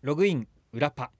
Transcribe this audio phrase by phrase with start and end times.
[0.00, 1.10] ログイン裏パ。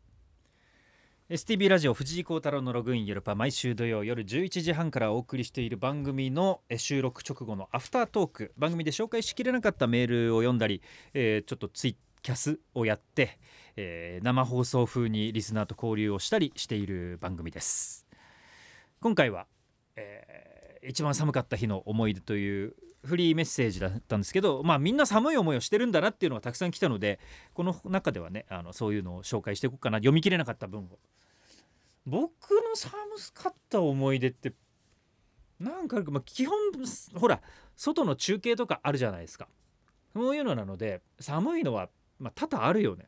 [1.28, 3.34] STB ラジオ藤井幸太郎のログインゆるパ。
[3.34, 8.52] 毎週土曜夜11時半からお送りしている番組の収録直後のアフタートーク。
[8.56, 10.80] 番組で紹介しきれなかったメールを読んだり、
[11.12, 13.40] えーちょっとツイキャスをやって、
[13.74, 18.06] えー生放送風にリスナーと交流をしたりしている番組です。
[19.00, 19.48] 今回は、
[19.96, 27.20] えー一番寒かった日の思い出というフリーメッセージだったんですけどまあみんな寒い思いをしてるんだなっていうのがたくさん来たので
[27.54, 30.98] この中ではねあのそういうのを紹介していこうかな読み切れなかった分を。
[32.06, 32.92] 僕の寒
[33.34, 34.54] かった思い出って
[35.60, 36.56] なんか、まあ、基本
[37.14, 37.42] ほら
[37.76, 39.48] 外の中継とかあるじゃないですか。
[40.14, 43.06] そういうのなので寒いのは、まあ、多々あるよね。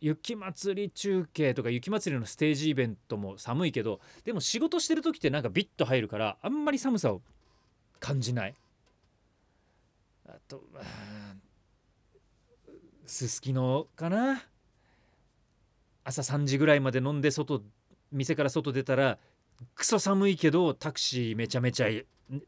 [0.00, 7.22] 雪祭り中継とか雪祭りのステージイベントも寒いけどでも仕事してる時ってなんかビッと入るからあんまり寒さを
[8.00, 8.54] 感じない。
[10.28, 10.62] あと
[13.06, 14.42] すすきのかな？
[16.04, 17.62] 朝3時ぐらいまで飲んで外
[18.12, 19.18] 店から外出たら
[19.74, 21.88] クソ寒いけどタクシーめちゃめちゃ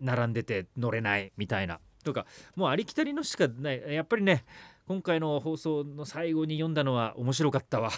[0.01, 1.81] 並んでて乗れないみたいな。
[2.05, 3.83] とかもうありきたりのしかない。
[3.93, 4.45] やっぱりね
[4.87, 7.91] 今回の放送の最後に読んだのは面白かったわ。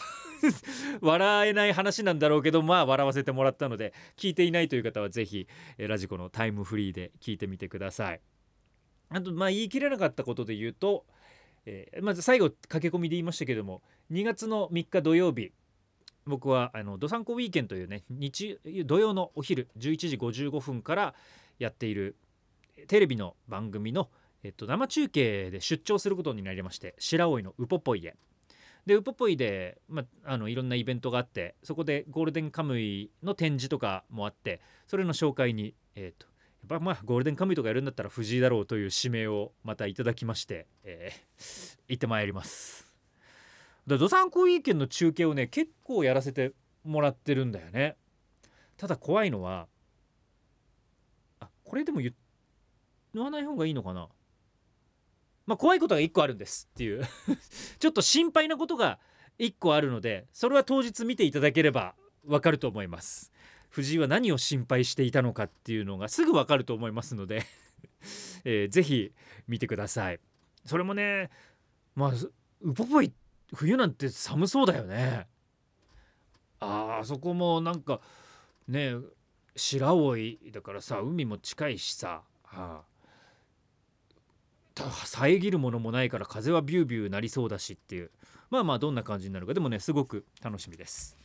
[1.01, 5.47] 笑えない話なんだろうけどまあ笑わせてもらったので聞いていないという方はぜひ
[5.79, 8.21] えーラジコのタイムフリーで聞いてみてください
[9.09, 11.07] あとまあ言い切れなかったことで言うと、
[11.67, 15.53] えーまず最後駆け込みで言いましたけども2月の3日土曜日
[16.27, 21.15] 僕はあのドサンコウィーケンというね日土曜のお昼11時55分から
[21.59, 22.17] やっている
[22.89, 24.09] テレビの番組の、
[24.43, 28.17] えっと、生中継で出張することになりまして白老のウポポイへ。
[28.86, 36.27] でウポポイで、まあ、あのいろんなイベントがあってそこでゴールデンカムイの展示とかもあってそれの紹介に、えっと
[36.62, 42.86] やっぱまあゴールデンカムイとかやるんだったら藤井だろうという指名をまたいただきまして、えー行ってまいります。
[43.86, 46.52] だドサンコウィーケンの中継をね結構やらせて
[46.84, 47.96] もらってるんだよね。
[48.77, 49.67] ただ怖いのは
[51.40, 52.14] あこれでも言
[53.14, 54.08] わない方がいいのかな？
[55.47, 57.05] まあ怖いことが1個あるんですっていう。
[57.79, 58.98] ちょっと心配なことが
[59.39, 61.95] 1個あるのでそれは当日見ていただければ
[62.25, 63.33] わかると思います。
[63.70, 67.45] 藤井は何を心配していたのかっていうのがすぐわかると思いますので、
[68.45, 69.13] えーぜひ
[69.48, 70.20] 見てください。
[70.64, 71.31] それもね
[71.95, 72.13] まあ
[72.61, 73.13] ウポポイ
[73.55, 75.27] 冬なんて寒そうだよね。
[76.61, 78.01] あーそこもなんか
[78.69, 78.95] ね
[79.57, 80.14] 白老
[80.52, 82.92] だからさ海も近いしさ、はあ
[85.05, 88.10] 遮るものもないから風はビュービューなりそうだしっていう。
[88.50, 89.55] まあまあどんな感じになるか。
[89.55, 91.16] でもねすごく楽しみです。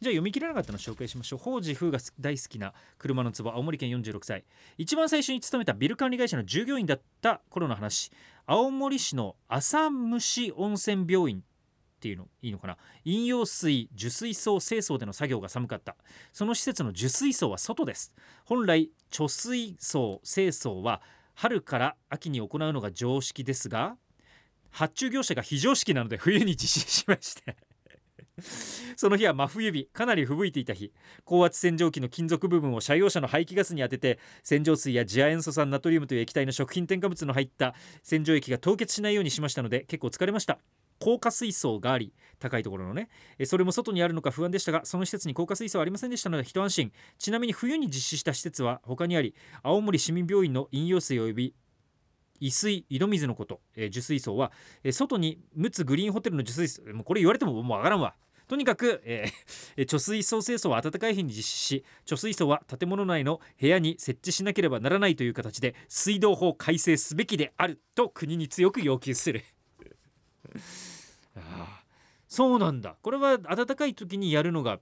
[0.00, 1.38] じゃあ読み切れなかったの紹介しましょう。
[1.38, 3.50] 宝治風が大好きな車の壺。
[3.50, 4.44] 青森県46歳。
[4.76, 8.10] 一番最初に勤めたビル管理会社の従業員だった頃の話。
[8.46, 11.42] 青森市の浅虫温泉病院っ
[12.00, 12.78] ていうのいいのかな。
[13.04, 15.96] 飲用水受水槽清掃での作業が寒かった。
[16.32, 18.12] その施設の受水槽は外です。
[18.44, 21.02] 本来貯水槽清掃は
[21.40, 23.96] 春から秋に行うのが常識ですが
[24.72, 27.56] 発注業者が非常識なので冬に実施しまして
[28.98, 30.92] その日は真冬日かなり吹雪いていた日
[31.24, 37.72] 高圧洗浄機の金属部分を車用車の排気ガスに当てて洗浄水や次亜塩素酸ナトリウムという液体の食品添加物の入った
[38.02, 40.58] 洗浄液が凍結しないようにしましたので結構疲れました。
[40.98, 43.08] 高架水槽があり高いところのね。
[43.44, 46.92] それも外にあるのか不安でしたがその施設に高架水槽はありませんでしたので一安心。
[47.18, 51.54] ちなみに冬に実施した施設は他にあり青森市民病院の飲用水及び
[52.40, 54.52] 井水井戸水のこと、えー受水槽は、
[54.92, 56.82] 外に陸奥グリーンホテルの受水槽。
[56.92, 58.14] もうこれ言われてももうわからんわ。
[58.46, 69.42] とにかく、えー貯水槽清掃は暖かい日に実施し貯水槽は建物内の部屋に設置しなければならないという形で水道法改正すべきであると国に強く要求する。
[71.40, 71.84] ああ
[72.28, 72.96] そうなんだ。
[73.02, 74.80] これは暖かい時にやるのが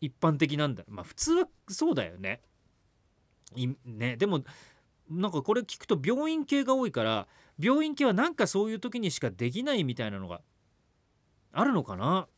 [0.00, 0.84] 一般的なんだ。
[0.86, 2.40] まあ普通はそうだよね。
[3.56, 4.16] いね。
[4.16, 4.44] でも
[5.10, 7.26] なんかこれ聞くと病院系が多いから
[7.58, 10.40] 病院系はなんかそういう時にしかできないみたいなのが
[11.52, 12.28] あるのかな。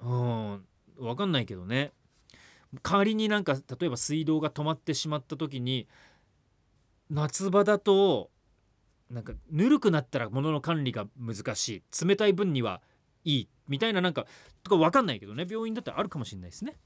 [0.00, 0.66] うん。
[0.96, 1.92] 分かんないけどね。
[2.82, 5.88] 仮になんか例えば水道が止まってしまった時に
[7.08, 8.30] 夏場だと
[9.10, 12.06] なんかぬるくなったら物の管理が難しい。
[12.06, 12.80] 冷たい分には
[13.24, 13.48] いい。
[13.68, 14.26] みたいななんか
[14.62, 15.46] とか分かんないけどね。
[15.48, 16.76] 病院だったらあるかもしれないですね。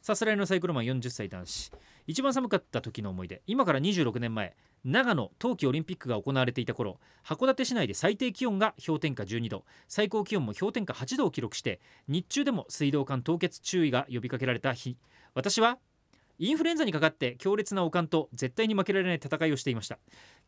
[0.00, 1.72] さすらいのサイクロマン40歳男子。
[2.06, 3.42] 一番寒かった時の思い出。
[3.46, 4.54] 今から26年前。
[4.84, 7.00] 長野冬季オリンピックが行われていた頃。
[7.26, 9.64] 函館市内で最低気温が氷点下12度。
[9.88, 14.98] 最高気温も氷点下8度を記録して日中でも水道管凍結注意が呼びかけられた日。
[15.34, 15.78] 私は
[16.38, 19.98] インフルエンザにかかって強烈な悪寒と絶対に負けられない戦いをしていました。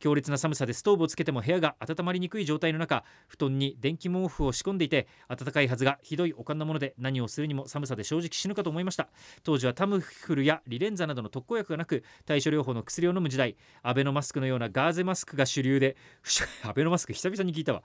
[0.00, 9.08] 強烈な寒さでストーブをつけても部屋が温まりにくい状態の中布団に電気毛布を仕込んでいて暖かいはずがひどい悪寒なもので何をするにも寒さで正直死ぬかと思いました。
[9.44, 15.96] 当時はタムフルやリレンザなどの特効薬がなく対処療法の薬を飲む時代アベノマスクのようなガーゼマスクが主流で
[16.64, 17.82] アベノマスク久々に聞いたわ。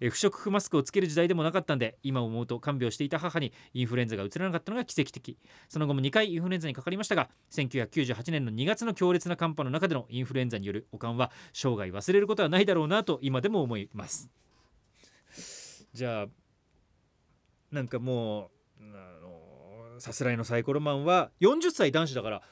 [0.00, 5.38] え不織布マスクをつける時代でもなかったんで今思うと看病していた母にインフルエンザが移らなかったのが奇跡的。
[5.68, 14.28] その後も2回インフルエンザにかかりましたが1998年の2月の強烈な寒波の中でのインフルエンザによる悪寒は生涯忘れることはないだろうなと今でも思います。
[15.92, 16.26] じゃあ
[17.70, 18.50] なんかも
[18.80, 22.42] うあのさすらいのサイコロマンは40歳男子だから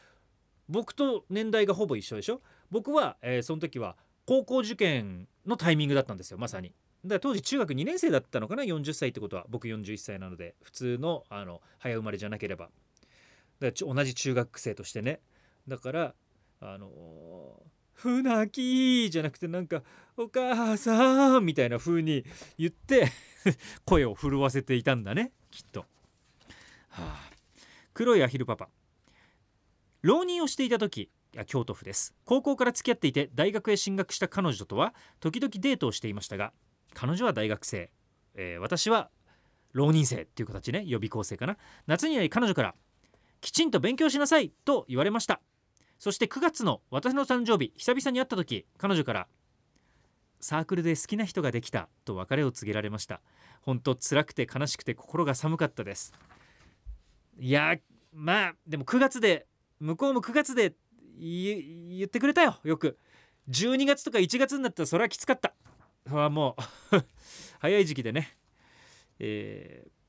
[0.68, 2.40] 僕と年代がほぼ一緒でしょ？
[2.70, 3.96] 僕は、えーその時は
[4.26, 6.72] 高校受験のタイミングだったんですよまさに。
[7.04, 9.44] だ当時中学2年生だったのかな？40歳ってことは。
[9.48, 12.70] 僕41歳なので普通のあの早生まれじゃなければ。
[13.62, 15.20] だち同じ中学生としてね。
[15.66, 16.14] だから
[16.60, 17.62] あの
[17.94, 19.82] 船木じゃなくてなんか
[20.16, 22.24] お母さんみたいな風に
[22.58, 23.08] 言って
[23.84, 25.86] 声を震わせていたんだねきっと、は
[26.98, 27.30] あ、
[27.94, 28.68] 黒いアヒルパパ。
[30.02, 31.10] 浪人をしていた時
[31.46, 32.14] 京都府です。
[32.24, 36.52] 高校から付き合っていて大学へ進学した彼女とは時々デートをしていましたが
[36.92, 37.90] 彼女は大学生、
[38.34, 39.10] えー私は
[39.72, 41.56] 浪人生っていう形ね予備校生かな。
[41.86, 42.74] 夏になり彼女から
[43.42, 45.40] きちんと勉強しなさいと言われました。
[45.98, 49.28] そして9月の私の誕生日久々に会った時彼女から
[50.40, 53.20] サークルで好きな人ができたと別れを告げられました。
[53.60, 56.14] 本当辛くて悲しくて心が寒かったです。
[57.38, 57.76] いや
[58.14, 59.46] まあでも9月で
[59.80, 60.74] 向こうも9月で
[61.18, 62.96] 言ってくれたよよく。
[63.50, 65.52] 12月とか1月になったらそれはきつかった。
[66.08, 66.56] はも
[66.92, 67.02] う
[67.58, 68.36] 早い時期でね。
[69.18, 70.01] えー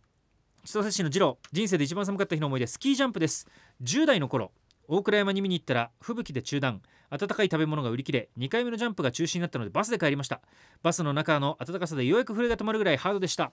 [0.65, 3.48] 千歳市の次郎人生で一番寒かった日の思い出スキージャンプです。
[3.83, 4.54] 10代の頃
[4.88, 6.81] 大倉山に見に行ったら吹雪で中断。
[7.10, 10.39] 温かい食べ物が売り切れ2回目のジャンプが中止になったのでバスで帰りました。
[10.81, 13.51] バスの中の暖かさでようやく震えが止まるぐらいハードでした。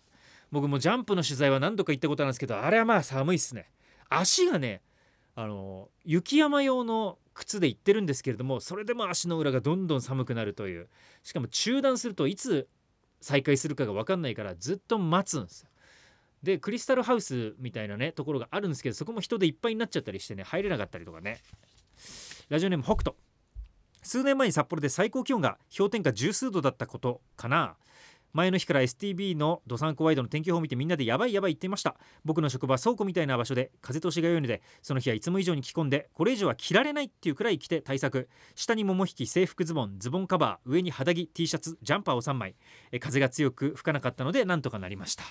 [0.53, 3.73] 僕もジャンプの取材は何度か行ったことあるんですけどあれはまあ寒いっすね。
[4.09, 4.81] 足がね
[5.35, 10.89] あの雪山用の靴で行ってるんですけれどもそれでも足の裏がどんどん寒くなるという。
[11.25, 12.69] しかも中断するといつ
[13.21, 15.70] 再開するかが分かんないからずっと待つんですよ。
[16.43, 21.39] でクリスタルハウスみたいなねところがあるんですけどそこも人でいっぱいになっちゃったりしてね入れなかったりとかね。
[22.49, 23.15] ラジオネーム北斗。
[24.03, 27.77] 数年前に札幌で最高気温が氷点下十数度だったことかな。
[28.33, 31.97] 前の日から STB のドサンコワイドの天気予報を見てみんなでやばいやばい言っていました。
[32.25, 38.29] 僕の職場は倉庫みたいな場所で風通しが良いのでその日はいつも以上に着込んでこれ以上は着られないっていうくらい着て対策。
[38.55, 42.55] 下に桃引き制服ズボンズボンカバー上に肌着 T シャツジャンパーを3枚。
[42.93, 45.25] え風が強く吹かなかったのでなんとかなりました。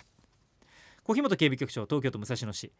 [1.09, 2.71] 小日本警備局長東京都武蔵野市。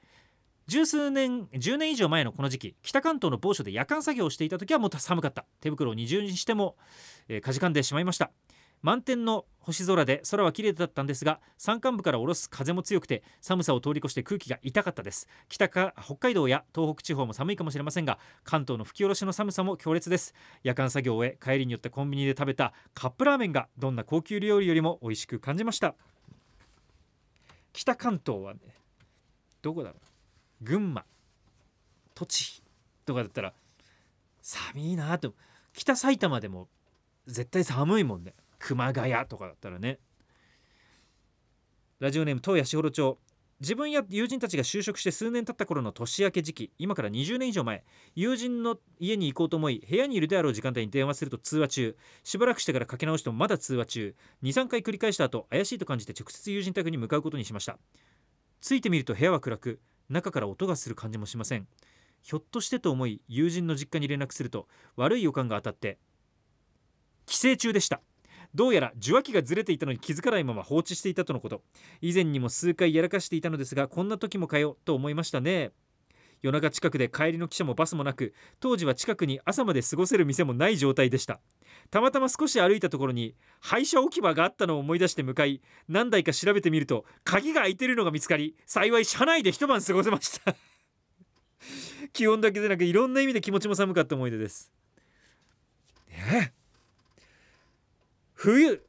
[0.67, 5.45] 十数年10年以上前のこの時期北関東の某所で夜間作業をしていた時はもっと寒かった。
[5.61, 6.75] 手袋を二重にしても、
[7.27, 8.29] えー、かじかんでしまいました。
[8.83, 15.27] 満天の星空で空は綺麗だったんですが山間部から下ろす風も強くて寒さを通り越して空気が痛かったです。
[15.47, 20.35] 北か北海道や東北地方も寒いかもしれませんが関東の吹き下ろしの寒さも強烈です。
[20.61, 25.95] 夜間作業を終え帰りによってコンビニで食べたカップラーメンがどんな高級料理よりも美味しく感じました。
[27.73, 28.59] 北関東はね
[29.61, 29.95] どこだろ
[30.61, 30.63] う？
[30.63, 31.05] 群馬
[32.15, 32.61] 栃木
[33.05, 33.53] とかだったら
[34.41, 35.33] 寒いなと
[35.73, 36.67] 北埼玉でも
[37.27, 38.33] 絶対寒いもんね。
[38.57, 39.99] 熊谷とかだったらね。
[41.99, 43.17] ラジオネーム東谷士幌町。
[43.61, 47.83] 自分や友人たちが就職して数年経った頃の年明け時期今から20年以上前
[48.15, 51.97] 友人の家に行こうと思い部屋にいるであろう時間帯に電話すると通話中。
[52.23, 54.15] しばらくしてからかけ直してもまだ通話中。
[54.43, 57.77] 23回繰り返した後怪しいと感じて直接友人宅に向かうことにしました。
[58.61, 61.67] ついてみると部屋は暗く中から音がする感じもしません。
[62.21, 65.97] ひょっとしてと思い友人の実家に連絡すると悪い予感が当たって
[67.25, 68.01] 帰省中でした。
[68.55, 71.61] どうやら受話器がずれていたのに気づかないまま放置していたとのこと。
[72.01, 75.71] 以前にも数回やらかしていたのですがこんな時もかよと思いましたね。
[76.41, 81.39] 夜中近くで帰りの汽車もバスもなく当時は近くに朝まで過ごせる店もない状態でした。
[81.91, 90.55] たまたま少し歩いたところに廃車置き場があったのを思い出して向かい何台か調べてみると鍵が開いてるのが見つかり幸い車内で一晩過ごせました
[92.13, 94.71] 気温だけでなくいろんな意味で気持ちも寒かった思い出です。
[96.09, 96.58] え？
[98.39, 98.81] 冬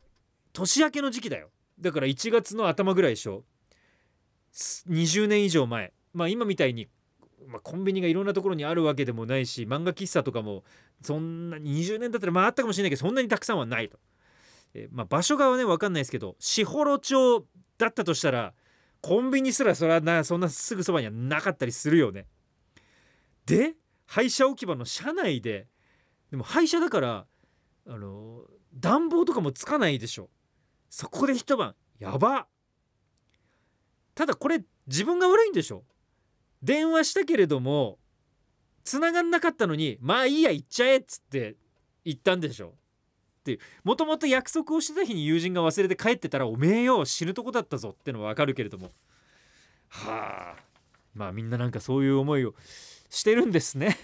[0.53, 1.51] 年明けの時期だよ。
[1.81, 3.43] だから1月の頭ぐらいでしょ。
[4.53, 5.93] 20年以上前。
[6.13, 6.87] まあ今みたいに、
[7.49, 10.63] まあ、コンビニがいろんなところにあるわけでもないし漫画喫茶とかも
[11.03, 13.99] そんな20年だったらまああったかもしれないけどそんなにたくさんはないと、
[14.75, 17.45] えーまあ、場所がね分かんないですけど士幌町
[17.77, 18.55] だったとしたら
[19.01, 22.27] コンビニすらそれはなそんなすぐそばにはなかったりするよね。
[23.47, 23.75] で
[24.07, 25.67] 廃車置き場の車内で
[26.31, 27.27] でも廃車だから
[27.89, 28.43] あの
[28.75, 30.31] 暖房とかもつかないでしょ。
[30.89, 32.47] そこで一晩やば。
[34.15, 35.85] ただこれ自分が悪いんでしょ。
[36.63, 37.99] 電話したけれども
[38.85, 41.57] 繋がんなかったのにまあいいや行っちゃえっつって
[42.05, 42.75] 言ったんでしょ。
[43.41, 48.91] ってもともと約束をしてた日に友人が忘れて帰ってたらおめえよ死ぬとこだったぞってのはわかるけれども。
[49.89, 50.63] はあ。
[51.15, 52.55] まあみんななんかそういう思いを
[53.09, 53.99] してるんですね。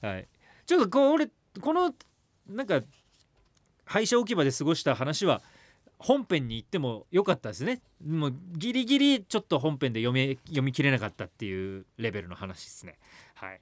[0.00, 0.28] はい。
[0.66, 1.28] ちょっとこう俺
[1.60, 1.92] この
[2.48, 2.82] なんか
[3.84, 5.42] 廃車置き場で過ごした話は
[5.98, 7.80] 本編に行っても良かったですね。
[8.04, 12.98] もうギリギリちょっと本編で読み読み切れなかったっていうレベルの話ですね。
[13.34, 13.60] はい。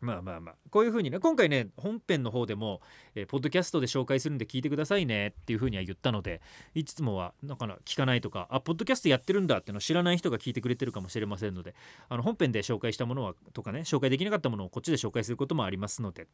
[0.00, 0.54] まあまあまあ。
[0.70, 2.80] こういう風にね今回ね本編の方でも、
[3.14, 6.40] えー、ポッドキャストで紹介するんで聞いてくださいねっていう風には言ったので
[6.74, 11.74] いつもはだから聞かないとかあポッドキャストやってるんだっての知らない人が聞いてくれてるかもしれませんので
[12.08, 16.26] あの本編で紹介したものはとかね紹介できなかったものをこっちで紹介することもありますので。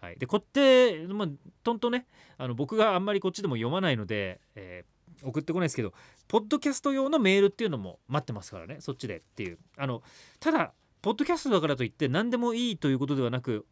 [0.00, 1.28] はい、でこって、まあ、
[1.62, 2.06] とんとね
[2.38, 5.92] あの僕があんまりこっちでも読まないので、えー、送ってこないですけど
[6.26, 9.58] ポッドキャスト用のメールっていうのも待ってますからねそっちでっていう。
[9.76, 10.02] あの
[10.38, 13.66] ただポッドキャストだからといって何でもいいということではなく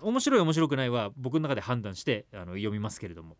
[0.00, 3.36] 面白い面白くないは僕の中で判断してあの読みますけれども。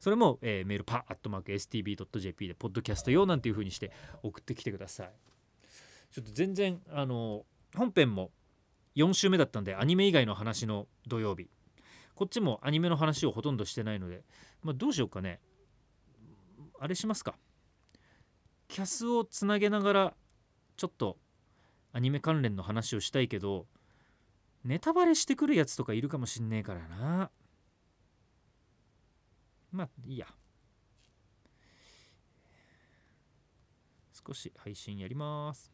[0.00, 3.90] それも、えー、メールパットマーク STB.jp でポッドキャスト用なんていう風にして
[4.22, 5.10] 送ってきてください。
[6.12, 7.44] ちょっと全然あの
[7.74, 8.30] 本編も
[8.96, 11.48] 4週目だったんでアニメ以外の話の土曜日。
[12.14, 14.24] こっちもアニメの話をほとんどしてないので、
[14.62, 15.40] まあ、どうしようかね。
[16.80, 17.34] あれしますか。
[18.68, 20.14] キャスをつなげながら
[20.76, 21.16] ちょっと
[21.92, 23.66] アニメ関連の話をしたいけど
[24.64, 27.30] ネタバレしてくるやつとかいるかもしんねえからな。
[29.72, 30.26] まあいいや。
[34.26, 35.72] 少し配信やります。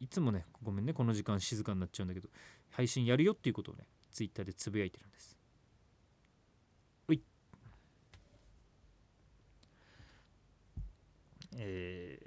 [0.00, 2.28] いつもねごめんねこの時間静かになっちゃうんだけど
[2.70, 5.35] 配信やるよっていうことをねツイッターでつぶやいてるんです。
[11.58, 12.18] え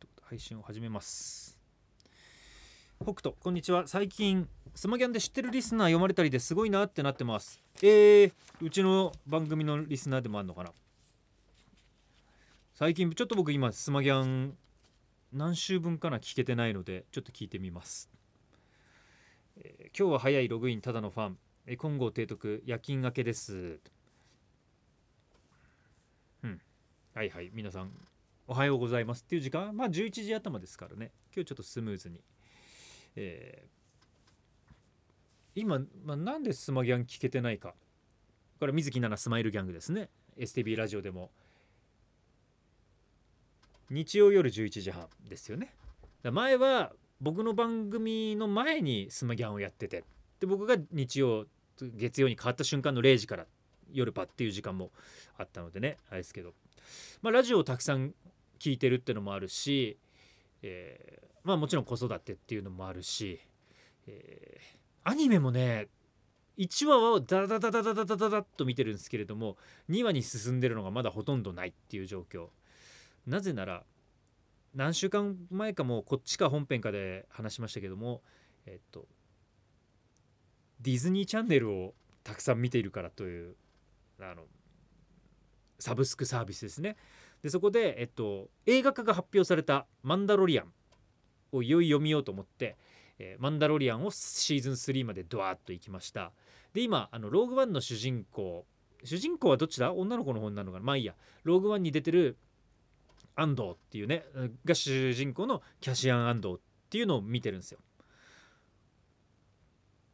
[0.00, 1.58] ー、配信を始めます。
[3.00, 3.88] 北斗こんにちは。
[3.88, 7.60] 最近スマギャンで知ってるリスナー読まれたりですごいなってなってます。
[7.82, 10.70] えー、うちの番組のリスナーでもあるのかな。
[12.74, 14.56] 最近ちょっと僕今スマギャン
[15.32, 18.08] 何週分かな聞けてないのでちょっと聞いてみます、
[19.56, 21.38] えー、今日は早いログインただのファン。
[21.66, 23.80] え金剛提督夜勤明けです。
[27.18, 27.90] はいはい皆さん
[28.46, 31.10] おはようございますっていう時間まあ11時頭ですからね。
[31.34, 32.20] 今日ちょっとスムーズに、
[33.16, 37.74] えー、今、まあ、なんでスマギャン聞けてないか。
[38.60, 40.10] これ水木奈々スマイルギャングですね。
[40.38, 41.32] STB ラジオでも。
[43.90, 45.74] 日曜夜11時半ですよね。
[46.22, 50.04] 前は僕の番組の前にスマギャンをやってて。
[50.38, 51.46] で僕が日曜
[51.80, 53.46] 月曜に変わった瞬間の0時から
[53.90, 54.92] 夜パっていう時間も
[55.36, 56.54] あったのでねあれですけど。
[57.22, 58.14] まあ、ラジオをたくさん
[58.58, 59.98] 聞いてるってのもあるし、
[60.62, 63.40] えー、まあもちろん子育てっていうのもあるし、
[64.06, 65.88] えー、アニメもね
[66.58, 69.56] 1話をダダダダダダダダダッと見てるんですけれども
[69.90, 72.48] 2話に進んでるのがまだほとんどないっていう状況。
[73.26, 73.84] なぜなら
[74.74, 78.22] 何週間前かもこっちか本編かで話しましたけども
[78.66, 79.06] えっと
[80.80, 83.54] ディズニーチャンネルをたくさん見ているからという
[84.20, 84.44] あの
[85.78, 86.96] サブスクサービスですね。
[87.42, 90.72] でそこで、えっと、映画化が発表された「マンダロリアン」
[91.52, 92.76] をいよいよ見ようと思って
[93.18, 96.32] 「えー、マンダロリアン」をシーズン3までドワーッと行きました。
[96.72, 98.66] で今あのローグワンの主人公
[99.04, 99.92] 主人公はどっちだ？
[99.92, 100.84] 女の子の方なのかな？
[100.84, 101.14] まあいいや。
[101.44, 102.36] ローグワンに出てる
[103.36, 104.24] 安藤っていうね
[104.64, 106.58] が主人公のキャシアン安藤っ
[106.90, 107.78] ていうのを見てるんですよ。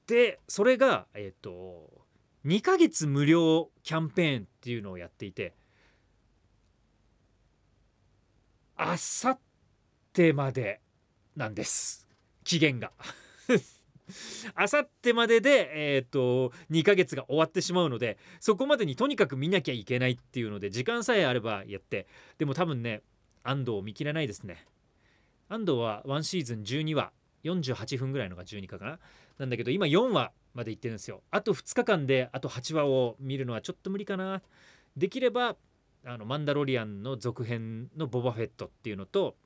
[0.07, 2.04] でそれがえっ、と
[2.45, 5.55] 2ヶ月無料キャンペーンっていうのをやっていて
[8.77, 9.39] あさっ
[10.13, 10.81] てまで
[11.37, 12.09] なんです。
[12.45, 12.93] 期限が。
[14.55, 22.07] あさってまでで、えーと、2ヶ月が終わってしまうのでそこまでにとにかく見なきゃいけないっていうので時間さえあればやって。
[22.39, 23.03] でも多分ね
[23.43, 24.67] 安藤を見切れないですね。
[25.49, 27.13] 安藤は1シーズン12話
[27.45, 28.99] 48分ぐらいのが12かかな。
[29.39, 31.23] なんだけど今4話まで行ってるんですよ。
[31.31, 34.43] あと2日間であと8話を見るのはちょっと無理かな。
[34.97, 35.57] できれば
[36.07, 39.37] あのマンダロリアンの続編のボバフェットっていうのと、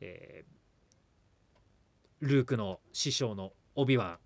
[0.00, 4.18] えー、ルークの師匠のオビワンっ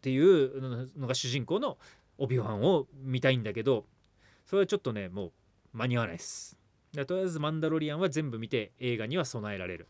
[0.00, 1.76] ていうのが主人公の
[2.16, 3.84] オビワンを見たいんだけど
[4.46, 5.32] それはちょっとねもう
[5.72, 6.56] 間に合わないです。
[6.92, 9.88] でとりあえず「マンダロリアン」は全部見て映画には備えられる。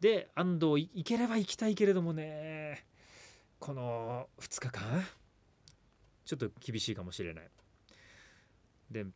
[0.00, 2.84] で安藤行ければ行きたいけれどもね。
[3.64, 4.82] この2日間
[6.26, 7.48] ちょっと厳しいかもしれない。
[8.90, 9.06] で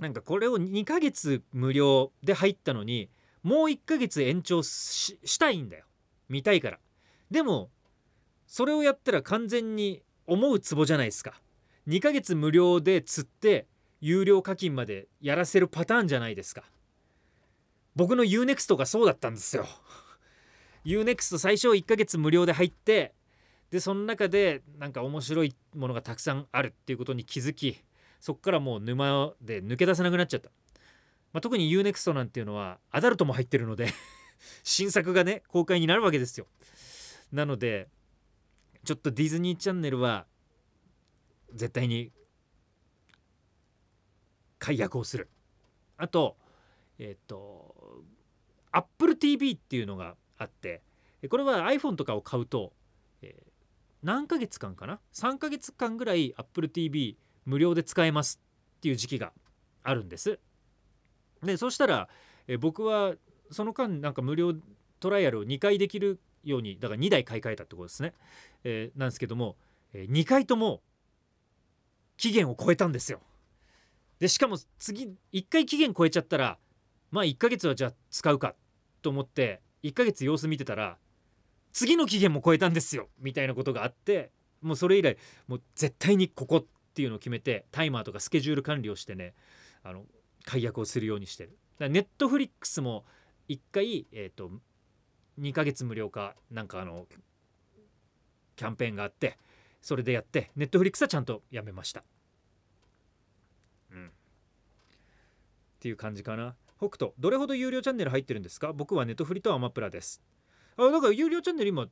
[0.00, 3.10] なんかこれを2ヶ月無料で入ったのに
[3.42, 5.84] もう1ヶ月延長したいんだよ。
[6.30, 6.78] 見たいから。
[7.30, 7.68] でも
[8.46, 11.34] それをやったら完全に思うツボじゃないですか。
[11.86, 13.66] 2ヶ月無料で釣って
[14.00, 16.62] 有料課金までやらせるパターンじゃないですか。
[17.94, 19.66] 僕の UNEXT がそうだったんですよ。
[20.86, 23.12] UNEXT 最初1ヶ月無料で入って
[23.70, 27.82] でその中でなんか面白いものがたくさんあるっていうことに気づき
[28.20, 30.50] そっからもう沼で抜け出せなくなっちゃった、
[31.32, 33.88] まあ、特に UNEXT なんていうのはアダルトも入ってるので
[34.62, 36.46] 新作がね公開になるわけですよ。
[37.32, 37.88] なので
[38.84, 40.26] ちょっとディズニーチャンネルは
[41.52, 42.12] 絶対に
[44.58, 45.28] 解約をする。
[45.96, 46.36] あと
[46.98, 48.04] えっ、ー、と
[48.72, 50.82] AppleTV っていうのがあって
[51.28, 52.72] これは iPhone とかを買うと、
[54.02, 58.40] 何ヶ月間かな？3ヶ月間ぐらい AppleTV 無料で使えます
[58.78, 59.32] っていう時期が
[59.82, 60.38] あるんです。
[61.42, 62.08] でそしたら、
[62.48, 63.14] え、僕は
[63.50, 64.54] その間なんか無料
[65.00, 68.14] トライアルを2回できるようにだから2台買い替えたってことですね、
[68.64, 69.56] えー、なんですけども、
[69.92, 70.80] えー、2回とも
[72.16, 73.20] 期限を超えたんですよ。
[74.18, 76.58] でしかも次1回期限超えちゃったら
[77.10, 78.54] まあ1ヶ月はじゃあ使うか
[79.02, 80.96] と思って1ヶ月様子見てたら
[81.76, 84.30] 次の期限も超えたんですよみたいなことがあって
[84.62, 86.64] もうそれ以来もう絶対にここっ
[86.94, 89.34] ていうのを決めてタイマーとかスケジュール管理をしてね
[89.82, 90.04] あの
[90.46, 91.58] 解約をするようにしてる。
[91.78, 93.04] ネットフリックスも
[93.50, 94.50] 1回、えーと、
[95.38, 97.06] 2ヶ月無料かなんかあの
[98.56, 99.36] キャンペーンがあって
[99.82, 102.04] それでやってネットフリックスはちゃんとやめました。
[103.92, 104.06] うん。
[104.06, 104.10] っ
[105.78, 106.56] ていう感じかな。
[106.78, 108.72] 北斗どれほど有料チャンネル入ってるんですか？
[108.72, 110.22] 僕はネットフリとアマプラです
[110.78, 111.86] あだから有料チャンネル今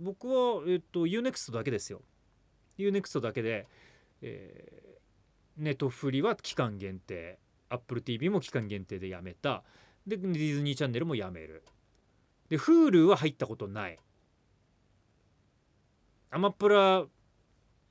[0.00, 2.02] 僕はえっと UNEXT だけですよ。
[2.78, 3.66] U-NEXT だけで、
[4.22, 7.38] えー、ネットフリは期間限定
[7.70, 9.64] AppleTV も期間限定でやめた。
[10.06, 11.62] でディズニーチャンネルもやめる。
[12.48, 13.98] で Hulu は入ったことない。
[16.30, 17.04] アマプラ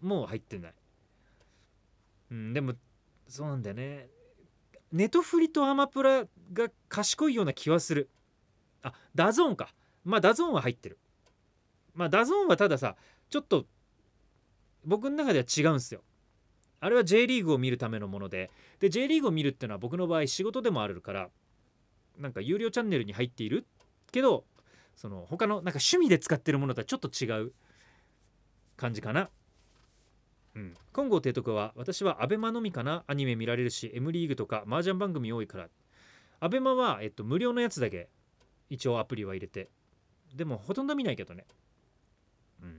[0.01, 0.73] も入ってない。
[2.31, 2.73] うんでも
[3.27, 4.07] そうなんだよね。
[4.91, 8.09] ネトフリとアマプラが賢いような気はする。
[8.83, 9.73] あダゾーンか。
[10.03, 10.97] まあダゾーンは入ってる。
[11.93, 12.95] まあダゾーンはたださ
[13.29, 13.65] ちょっと
[14.85, 16.01] 僕の中では違うんすよ。
[16.79, 18.51] あれは J リーグを見るためのもので。
[18.79, 21.29] で J リーグを見るっていうのは僕の場合仕事でもあるから
[22.19, 23.65] なんか有料チャンネルに入っている
[24.11, 24.45] けど
[24.95, 27.53] その他のなんか趣味で使ってるものとはちょっと違う
[28.75, 29.29] 感じかな。
[30.55, 35.69] うん、金剛提督は私はアベマのみかなアニメ見られるし M リーグとか麻雀番組多いから。
[36.39, 38.09] アベマは、えっと、無料のやつだけ。
[38.69, 39.69] 一応アプリは入れて。
[40.35, 41.45] でもほとんど見ないけどね。
[42.61, 42.69] うん。
[42.69, 42.73] っ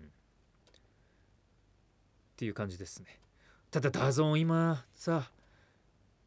[2.36, 3.20] ていう感じですね。
[3.70, 5.30] ただダゾーン今さ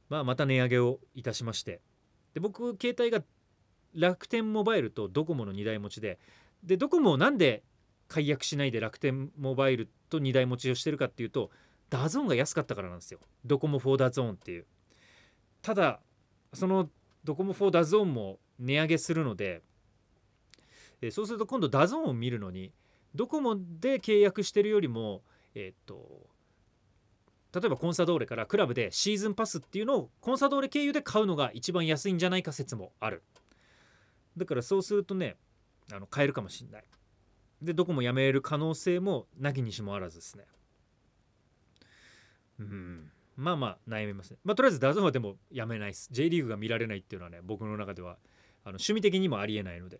[0.09, 1.81] まあまた値上げをいたしまして。
[2.33, 3.23] で僕携帯が
[3.93, 6.19] 楽天モバイルとドコモの2台持ちで。
[6.63, 7.63] でドコモをなんで
[8.07, 11.49] 解約しないで楽天モバイルと2台持ちをしてるかっていうと
[11.89, 13.19] ダゾーンが安かったからなんですよ。
[13.45, 14.65] ドコモ4ダゾーンっていう。
[15.61, 15.99] ただ
[16.53, 16.89] その
[17.23, 19.61] ドコモ4ダゾーンも値上げするので
[21.01, 22.71] えそうすると今度ダゾーンを見るのに
[23.13, 25.23] ドコモで契約してるよりも
[25.55, 26.29] えっと
[27.53, 33.23] 例えばコンサドーレからクラブでシーズンパスっていうのをコンサドーレ経由で買うのが一番安いんじゃないか説もある。
[34.37, 35.35] だからそうするとね
[35.91, 36.83] あの変えるかもしんない。
[37.61, 40.45] でドコモ辞める可能性もなきにしもあらずですね。
[42.59, 43.11] うん。
[43.35, 44.37] まあまあ悩みますね。
[44.45, 46.07] まあとりあえずダゾーンはでもやめないです。
[46.11, 48.17] J リーグが見られないっていうのはね僕の中では
[48.63, 49.97] あの趣味的にもありえないので。
[49.97, 49.99] っ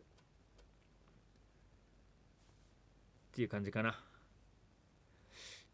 [3.34, 4.00] ていう感じかな。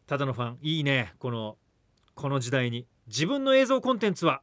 [0.06, 1.12] ただのファンいいね。
[1.18, 1.58] この
[2.14, 2.86] この時代に。
[3.06, 4.42] 自分の映像コンテンツは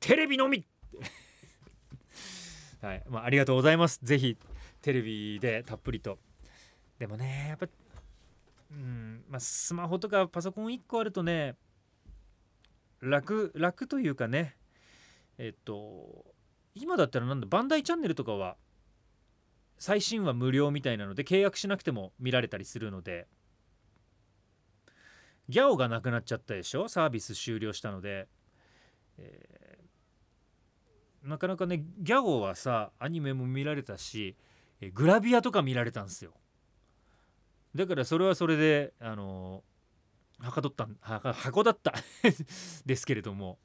[0.00, 0.66] テレビのみ。
[2.80, 3.04] はい。
[3.08, 4.00] まあ、ありがとうございます。
[4.02, 4.36] ぜひ
[4.80, 6.18] テレビでたっぷりと。
[6.98, 7.66] でもねやっぱ
[8.70, 9.24] うん。
[9.28, 11.56] まあスマホとかパソコン1個あるとね
[13.00, 14.56] 楽楽というかね。
[15.38, 16.35] えっと
[16.78, 18.56] 今だったらなんだバンダイチャンネルとかは
[19.78, 23.26] 最新話無料みたいなので契約しなくても見られたりするので
[25.48, 26.88] ギャオがなくなっちゃったでしょ？
[26.88, 28.28] サービス終了したので、
[29.16, 34.36] えー、なかなかねギャオはさアニメも見られたし
[34.92, 36.32] グラビアとか見られたんですよ。
[37.74, 39.62] だからそれはそれであの
[40.38, 41.94] はかどったはかだった
[42.84, 43.58] ですけれども。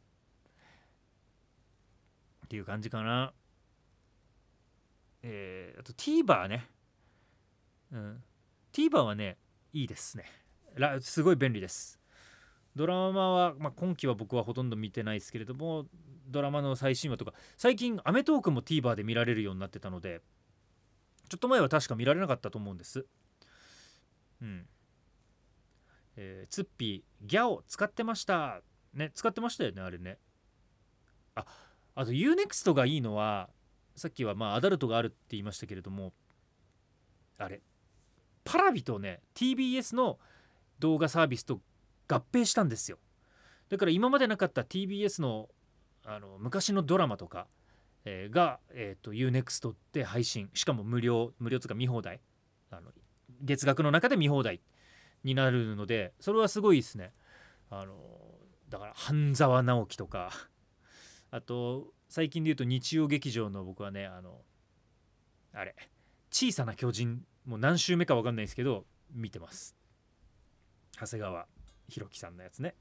[2.52, 3.32] っていう感じかな。
[5.24, 6.68] えー、あと TVer ね。
[7.94, 8.24] うん。
[8.74, 9.38] TVer はね
[9.72, 10.26] いいですね。
[11.00, 11.98] すごい便利です。
[12.76, 15.86] ドラマは、まあ、今期は僕はほとんど見てないですけれども
[16.28, 20.22] ドラマの最新話とか最近『アメトーーク』も TVer で見られるようになってたので
[21.30, 23.06] ちょっと前は確か見られなかったと思うんです。
[24.42, 24.68] うん。
[26.18, 28.62] えー、ツッピーギャオ使ってました。
[28.94, 30.18] ね使ってましたよねあれね。
[31.36, 31.46] あ
[31.96, 33.50] あと UNEXT がいいのは
[33.96, 36.14] さっきはまあアダルトがあるって言いましたけれども
[37.38, 37.62] あれ
[38.44, 40.18] パラビとね TBS の
[40.80, 41.60] 動画サービスと
[42.08, 42.98] 合併したんですよ。
[43.70, 45.48] だから今までなかった TBS の
[46.04, 47.48] あの昔のドラマとか、
[48.06, 50.50] えー、が、えーと、UNEXT で配信。
[50.56, 52.20] しかも無料無料つか見放題。
[52.72, 52.92] あの
[53.42, 54.62] 月額の中で見放題
[55.24, 57.14] になるのでそれはすごいですね。
[57.70, 57.96] あの
[58.70, 60.32] だから半沢直樹とか
[61.32, 64.42] あと最近で言うと日曜劇場の僕はねあの
[65.54, 65.76] あれ
[66.30, 69.76] 小さな巨人もう何週目か分かんないですけど見てます。
[71.00, 71.48] 長谷川
[71.90, 72.76] 博己さんのやつね。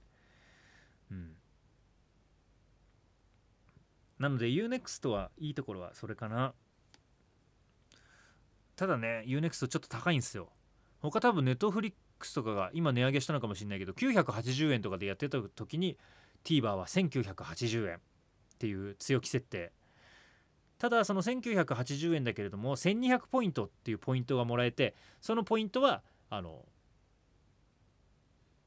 [1.11, 1.33] うん。
[4.19, 6.53] なので UNEXT はいいところはそれかな。
[8.77, 10.49] ただね UNEXT ちょっと高いんですよ。
[11.01, 11.95] 他多分 Netflix
[12.35, 15.97] とかが今値上げしたのかもしれないけど980円とかでやってた時に
[16.45, 18.01] TVer は1980円。
[18.61, 19.73] っていう強気設定。
[20.79, 26.65] ただその1980円だけれども1200ポイントっていうポイントがもらえてそのポイントはあの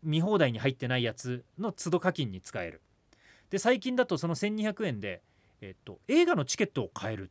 [0.04, 2.82] 見放題に入ってないやつの都度課金に使える。
[3.52, 5.22] で最近だとその1200円で、
[5.62, 7.30] えっと、映画のチケットを買える。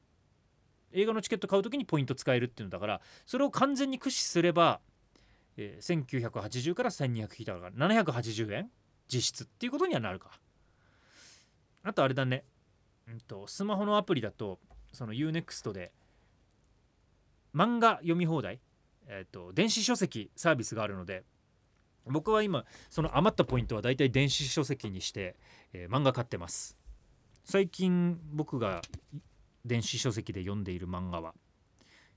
[0.92, 4.80] 映画のチケット買う時にポイント使えるっていうのだからそれを完全に駆使すれば、
[5.56, 8.70] えー、1980から1200引いたから780円
[9.12, 10.30] 実質っていうことにはなるか。
[11.82, 12.44] あとあれだね。
[13.08, 14.58] うんと、スマホのアプリだと
[14.92, 15.92] その UNEXT で
[17.54, 18.60] 漫画読み放題、
[19.06, 21.24] えーと、電子書籍サービスがあるので
[22.06, 25.36] 僕は今その余ったポイントはだいたい電子書籍にして、
[25.72, 26.76] えー、漫画買ってます。
[27.44, 28.82] 最近僕が
[29.64, 31.34] 電子書籍で読んでいる漫画は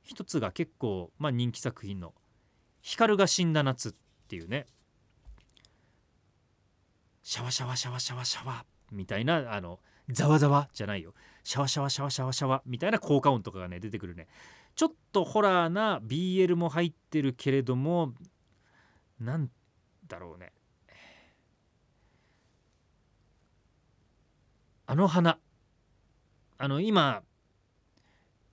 [0.03, 2.13] 一つが結構、まあ、人気作品の
[2.81, 3.93] 「光が死んだ夏」っ
[4.27, 4.67] ていうね
[7.23, 11.13] シャワシャワシャワシャワシャワみたいなあのざわざわじゃないよ。
[11.43, 14.27] シャワシャワシャワシャワシャワみたいな効果音とかがね出てくるね。
[14.75, 18.13] ちょっとホラーな BL も入ってるけれども
[19.19, 19.49] なん
[20.07, 20.51] だろうね。
[24.87, 25.39] あの花。
[26.57, 27.21] あの今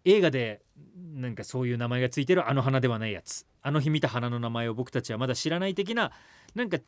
[0.05, 0.63] 映画で
[1.15, 3.47] なんかそういう名前がついてるあの花ではないやつ。
[3.63, 6.11] あの日見た花の名前を僕たちはまだ知らない的な
[6.55, 6.79] なんか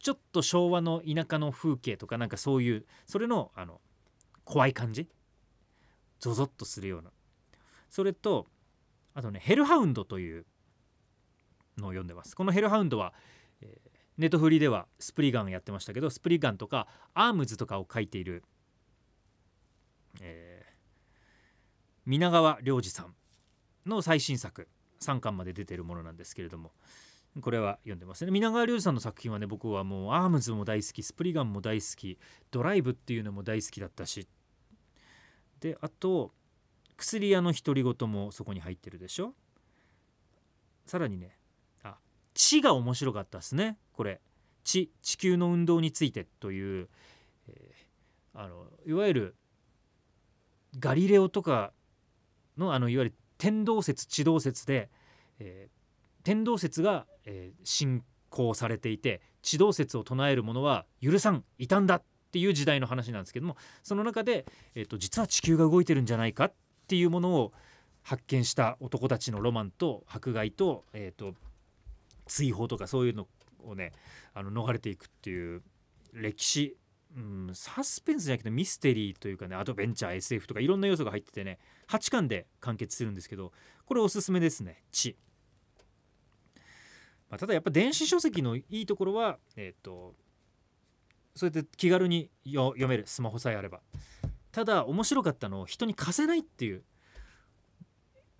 [0.00, 3.80] ちょっと昭和の田舎の風景とかなんかそういうそれのあの
[4.48, 5.06] 怖い感じ？
[6.20, 7.10] ゾゾッとするような。
[7.90, 8.46] それと
[9.12, 10.46] あとねヘルハウンドという
[11.76, 12.34] のを読んでます。
[12.34, 13.12] このヘルハウンドは、
[13.60, 13.78] え、
[14.16, 18.42] ネットフリではスプリガンやってましたけどスプリガンとかアームズとかを書いている、
[20.22, 20.72] えー、
[22.06, 23.14] 皆川良二さん
[23.84, 24.66] の最新作
[25.00, 26.72] 3巻まで出てるものなんですけれども
[27.42, 28.30] これは読んでますね。
[28.30, 32.18] 皆川亮さんの作品はね僕はもうアームズも大好きスプリガンも大好き
[32.50, 34.26] ドライブっていうのも大好きだったし
[35.60, 36.32] であと
[36.96, 39.34] 薬屋の独り言もそこに入ってるでしょ？
[40.86, 41.36] さらにね
[41.82, 41.96] あ
[42.34, 44.20] 地が面白かったですねこれ。
[44.64, 46.88] 地地球の運動についてという、
[47.48, 49.36] えー、あのいわゆる
[50.78, 51.72] ガリレオとか
[52.58, 54.90] のあのいわゆる天動説地動説で、
[55.38, 66.52] えー、天動説が、えー、信仰されていて地動説を唱える者は許さん異端だっていう時代の話なんですけどもその中で、えーと、実は地球が動いてるんじゃないかっ
[66.86, 67.52] ていうものを
[68.02, 71.34] 発見した男たちのロマンと迫害と,、えーと、
[72.26, 73.28] 追放とかそういうの
[73.64, 73.92] をね
[74.34, 75.62] あの逃れていくっていう
[76.12, 76.76] 歴史、
[77.16, 83.52] うん、サスペンスじゃなくてミステリーというかねアドベンチャー SF とかいろんな要素が入っててね8巻で完結するんですけど
[83.86, 85.16] これおすすめですね「地」。
[87.30, 90.14] まあ、ただやっぱ電子書籍のいいところは、えーと
[91.38, 93.80] そうやって気軽に読めるスマホさえあれば。
[94.50, 96.82] ただ面白かったのを人に貸せないっていう。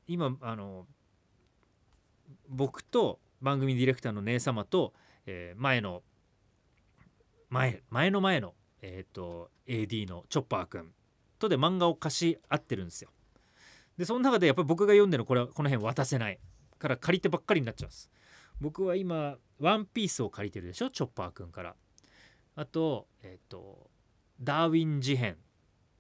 [0.08, 0.86] 今あの
[2.48, 4.94] 僕と番組ディレクターの姉様と、
[5.26, 6.02] えー、前の
[7.50, 10.92] 前前の前の、えーと、AD のチョッパーくん
[11.38, 13.10] とで漫画を貸し合ってるんですよ。
[13.96, 16.40] でその中でやっぱり僕が読んでるこれはこの辺渡せない。
[16.78, 18.10] から借りてばっかりになっちゃうんです。
[18.60, 21.76] 僕は今ワンピースを借りてるでしょチョッパーくんから。
[22.58, 23.88] あと,、えーと、
[24.40, 25.36] ダーウィン事変っ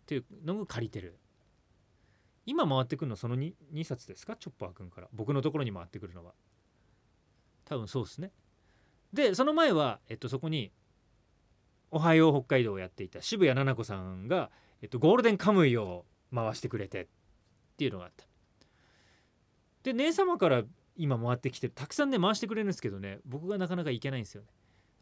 [0.06, 1.16] ていうのを借りてる。
[2.46, 4.34] 今回ってくるのその 2, 2冊ですか？
[4.34, 5.08] チョッパーくんから。
[5.12, 6.34] 僕のところに回ってくるのは。
[7.64, 8.32] 多分そうですね。
[9.12, 10.72] でその前は、えっと、そこに
[11.92, 14.50] 「おはよう北海道」をやっていた渋谷菜々子さんが、
[14.82, 17.06] えっと、ゴールデンカムイを回してくれてっ
[17.76, 18.26] ていうのがあった。
[19.84, 20.64] で姉様から
[20.96, 24.48] 今回ってきてたくさんね回してくれるんですけどね僕がなかなか行けないんですよね。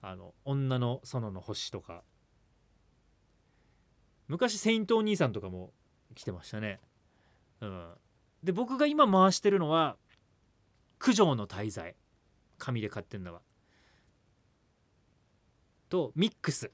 [0.02, 2.02] あの女の園の星とか。
[4.28, 5.72] 昔セイントお兄さんとかも
[6.14, 6.80] 来てましたね。
[7.60, 7.90] うん。
[8.42, 9.96] で僕が今回してるのは
[10.98, 11.94] 九条の滞在。
[12.58, 13.42] 紙で買ってんのは。
[15.88, 16.70] とミックス。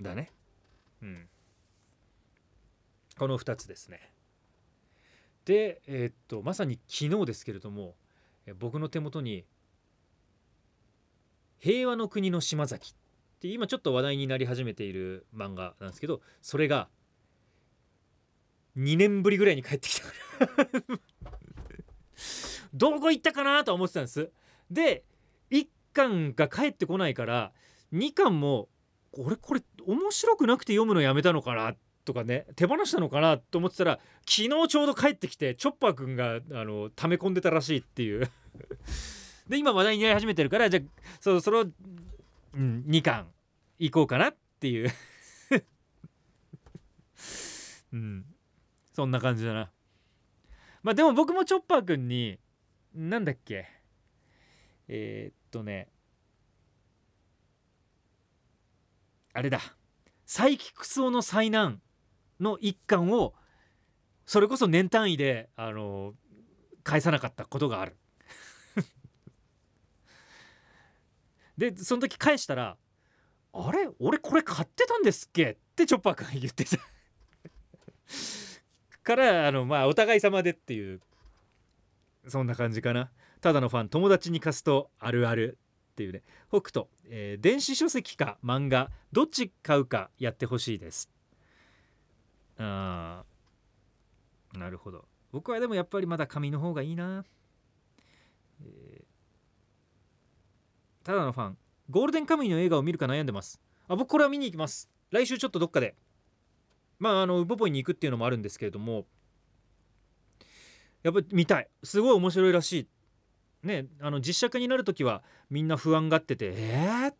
[0.00, 0.30] だね。
[1.02, 1.28] うん。
[3.18, 4.12] この2つですね。
[5.44, 7.94] でえーっとまさに昨日ですけれども
[8.58, 9.44] 僕の手元に
[11.64, 16.90] 「平和の国の島崎」って今ちょっと話題になり始めている漫画なんですけどそれが
[18.76, 20.06] 2年ぶりぐらいに帰ってきた。
[22.74, 24.30] どこ行ったかなと思ってたんです。
[24.70, 25.04] で
[25.50, 27.52] 1巻が帰ってこないから
[27.94, 28.68] 2巻も
[29.12, 31.74] 俺これ面白くなくて読むのやめたのかな
[32.04, 38.28] とかね手放したのかなと思ってたら昨日ちょうど帰ってきてチョッパーくんがあの溜め込んでたらしいっていう。
[39.48, 40.82] で今話題になり始めてるからじゃあ
[41.20, 41.66] そろそろ、う
[42.56, 43.26] ん、2巻
[43.78, 44.90] 行こうかなっていう。
[47.92, 48.24] うん。
[48.92, 49.70] そんな感じだな。
[50.82, 52.38] まあでも僕もチョッパーくんに
[52.94, 53.68] なんだっけ。
[54.88, 55.88] えー、っとね。
[59.32, 59.60] あれだ。
[60.26, 61.82] サイキクソの災難
[62.40, 63.34] の一巻を
[64.26, 66.14] それこそ年単位であの
[66.82, 67.96] 返さなかったことがある。
[71.56, 72.76] でその時返したら
[73.52, 73.88] 「あれ？
[73.98, 76.76] 俺これ買ってたんですっけ?」ってチョッパー君が言ってた。
[79.02, 81.00] からあのまあお互い様でっていう
[82.28, 83.10] そんな感じかな。
[83.40, 85.58] ただのファン友達に貸すとあるある
[85.92, 86.22] っていうね。
[86.48, 91.10] 北斗、えー、電子書籍か漫画どっち買うかやってほしいです。
[92.56, 95.06] あーなるほど。
[95.32, 97.24] 僕はでもやっぱりまだ紙の方がいいな、
[98.62, 99.04] えー、
[101.04, 101.58] ただのファン。
[101.90, 103.60] ゴールデンカムイの映画を見るか悩んでます。
[103.88, 104.88] あ僕これは見に行きます。
[105.10, 105.94] 来週ちょっとどっかで。
[106.98, 109.04] まああのウポポイに行くっていうのもあるんですけれども。
[111.02, 111.68] やっぱり見たい。
[111.82, 112.88] すごい面白いらしい。
[113.66, 117.14] ねあの実写化になる時はみんな不安がっててえー、っ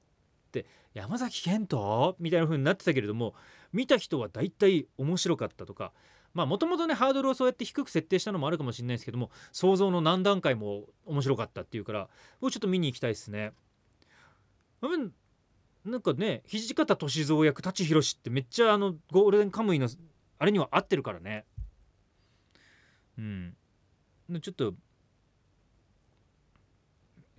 [0.51, 2.17] て山崎賢人？
[2.19, 3.35] みたいな風になってたけれども
[3.73, 5.93] 見た人は大体面白かったとか。
[6.33, 12.09] まあもともとねハードルをそうやって低く設定したのもあるかもしれないですけども想像の何段階も面白かったっていうから
[12.41, 13.53] もうちょっと見に行きたいですね。
[14.81, 19.89] なんかね土方歳三役舘ひろしってめっちゃあのゴールデンカムイの
[20.39, 21.45] あれには合ってるからね。
[23.19, 23.57] うん。
[24.41, 24.75] ちょっと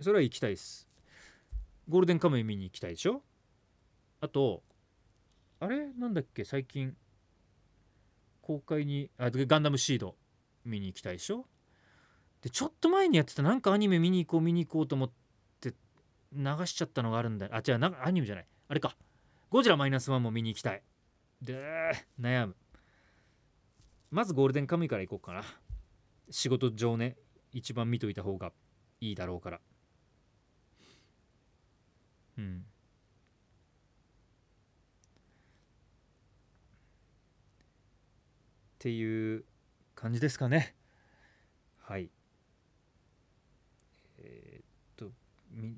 [0.00, 0.88] それは行きたいです。
[1.88, 3.22] ゴールデンカムイ見に行きたいでしょ？
[4.20, 4.62] あと
[5.60, 5.92] あれ？
[5.94, 6.44] なんだっけ？
[6.44, 6.96] 最近
[8.42, 10.14] 公開にあガンダムシード
[10.64, 11.46] 見に行きたいでしょ？
[12.42, 15.14] でちょっと前にやってたなんかアニメ見に行こう見に行こうと思って
[16.32, 17.48] 流しちゃったのがあるんだ。
[17.50, 18.46] あ違うなアニメじゃない。
[18.68, 18.96] あれか。
[19.50, 20.82] ゴジラマイナスワンも見に行きたい。
[21.42, 22.56] で悩む。
[24.10, 25.42] まずゴールデンカムイから行こうかな。
[26.30, 27.16] 仕事上ね
[27.52, 28.52] 一番見といた方が
[29.00, 29.60] いいだろうから。
[32.38, 32.64] うん。
[38.74, 39.44] っていう
[39.94, 40.74] 感じですかね。
[41.82, 42.10] はい
[44.18, 44.64] えー、っ
[44.96, 45.12] と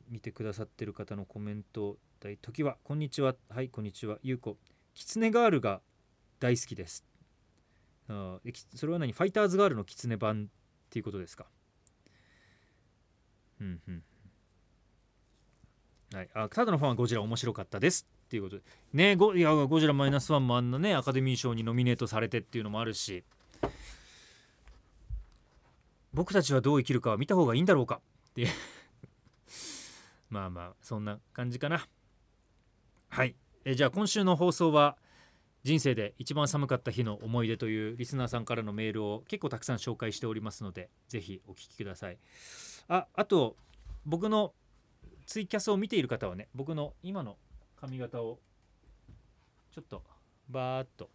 [0.09, 3.37] 見てくださってる方のコメント大時はこんにちは。
[3.49, 4.19] はいこんにちは。
[4.23, 4.57] ゆうこ
[4.93, 5.81] キツネガールが
[6.41, 7.05] 大好きです。
[8.09, 8.41] あ
[8.75, 9.12] それは何？
[9.12, 10.47] ファイターズガールのキツネ版っ
[10.91, 11.47] ていうことですか？
[13.61, 14.03] うんうん
[16.12, 18.62] はい、あただのファンはゴジラ面白かったですっていうことで。
[18.93, 23.23] ねゴいやゴジラマイナスワンもあんなねアカデミー賞にノミネートされてっていうのもあるし。
[26.14, 28.49] 僕たちはどう生きるかは見た方がいいんだろうかって
[30.31, 31.87] まあまあそんな感じかな。
[33.09, 33.35] はい。
[33.64, 34.97] えじゃあ今週の放送は
[35.64, 42.19] 人生で一番寒かった日の思い出というリスナーさんからのメールを結構たくさん紹介しておりますのでぜひお聞きください。
[42.88, 43.57] ああと
[44.05, 44.55] 僕の
[45.27, 47.37] ツイキャスを見ている方はね僕の今の
[47.77, 48.38] 髪型を
[49.75, 50.03] ちょっと
[50.49, 51.11] バーっと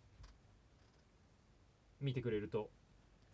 [2.00, 2.70] 見てくれると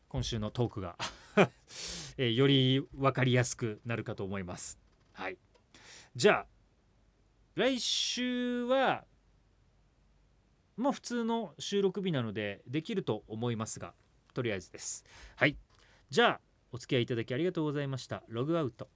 [0.07, 0.95] 今週のトークが
[2.17, 4.79] え、より分かりやすくなるかと思います。
[5.13, 5.37] はい。
[6.19, 6.45] じゃあ
[7.55, 9.05] 来週は
[10.75, 13.93] まあ普通の収録日なのでできると思いますが
[14.33, 15.05] とりあえずです。
[15.37, 15.55] はい。
[16.09, 16.41] じゃあ
[16.73, 18.21] お付き合いいただきありがとうございました。
[18.27, 18.89] ログアウト。